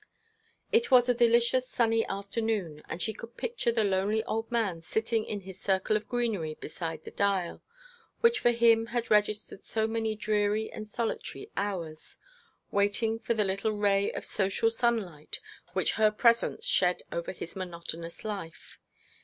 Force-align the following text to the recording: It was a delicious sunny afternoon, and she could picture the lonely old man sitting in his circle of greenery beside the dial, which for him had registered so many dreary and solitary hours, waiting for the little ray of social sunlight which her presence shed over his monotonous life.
It 0.71 0.89
was 0.89 1.07
a 1.07 1.13
delicious 1.13 1.67
sunny 1.69 2.03
afternoon, 2.07 2.81
and 2.89 2.99
she 2.99 3.13
could 3.13 3.37
picture 3.37 3.71
the 3.71 3.83
lonely 3.83 4.23
old 4.23 4.51
man 4.51 4.81
sitting 4.81 5.25
in 5.25 5.41
his 5.41 5.59
circle 5.59 5.95
of 5.95 6.09
greenery 6.09 6.55
beside 6.55 7.03
the 7.03 7.11
dial, 7.11 7.61
which 8.21 8.39
for 8.39 8.49
him 8.49 8.87
had 8.87 9.11
registered 9.11 9.63
so 9.63 9.85
many 9.85 10.15
dreary 10.15 10.71
and 10.71 10.89
solitary 10.89 11.51
hours, 11.55 12.17
waiting 12.71 13.19
for 13.19 13.35
the 13.35 13.45
little 13.45 13.73
ray 13.73 14.11
of 14.13 14.25
social 14.25 14.71
sunlight 14.71 15.39
which 15.73 15.91
her 16.01 16.09
presence 16.09 16.65
shed 16.65 17.03
over 17.11 17.31
his 17.31 17.55
monotonous 17.55 18.25
life. 18.25 18.79